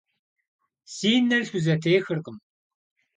Си 0.93 1.11
нэр 1.27 1.41
схузэтехыркъым. 1.47 2.37